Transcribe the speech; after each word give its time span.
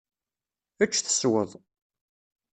Ečč 0.83 0.95
tesweḍ. 0.99 1.51